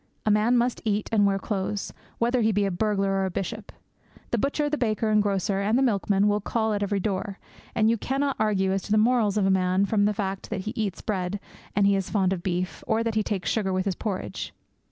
[0.25, 3.71] A man must eat and wear clothes, whether he be a burglar or a bishop.
[4.31, 7.37] The butcher, the baker, the grocer, and the milkman will call at every door;
[7.75, 10.61] and you cannot argue as to the morals of a man from the fact that
[10.61, 11.39] he eats bread,
[11.75, 14.55] that he is fond of beef, or that he takes sugar with his porridge.